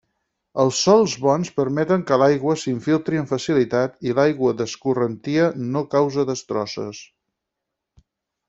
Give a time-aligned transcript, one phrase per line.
[0.61, 7.07] Els sòls bons permeten que l'aigua s'infiltri amb facilitat i l'aigua d'escorrentia no causa destrosses.